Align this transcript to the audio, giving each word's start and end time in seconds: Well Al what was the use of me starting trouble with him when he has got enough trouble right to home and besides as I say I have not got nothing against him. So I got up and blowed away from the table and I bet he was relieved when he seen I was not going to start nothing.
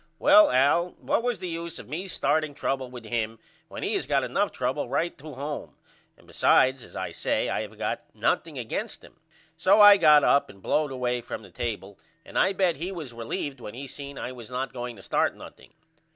Well 0.17 0.49
Al 0.49 0.93
what 0.99 1.21
was 1.21 1.37
the 1.37 1.47
use 1.47 1.77
of 1.77 1.87
me 1.87 2.07
starting 2.07 2.55
trouble 2.55 2.89
with 2.89 3.05
him 3.05 3.37
when 3.67 3.83
he 3.83 3.93
has 3.93 4.07
got 4.07 4.23
enough 4.23 4.51
trouble 4.51 4.89
right 4.89 5.15
to 5.19 5.35
home 5.35 5.75
and 6.17 6.25
besides 6.25 6.83
as 6.83 6.95
I 6.95 7.11
say 7.11 7.49
I 7.49 7.61
have 7.61 7.69
not 7.77 7.77
got 7.77 8.15
nothing 8.15 8.57
against 8.57 9.03
him. 9.03 9.19
So 9.55 9.79
I 9.79 9.97
got 9.97 10.23
up 10.23 10.49
and 10.49 10.59
blowed 10.59 10.89
away 10.89 11.21
from 11.21 11.43
the 11.43 11.51
table 11.51 11.99
and 12.25 12.35
I 12.39 12.51
bet 12.51 12.77
he 12.77 12.91
was 12.91 13.13
relieved 13.13 13.59
when 13.59 13.75
he 13.75 13.85
seen 13.85 14.17
I 14.17 14.31
was 14.31 14.49
not 14.49 14.73
going 14.73 14.95
to 14.95 15.03
start 15.03 15.35
nothing. 15.35 15.71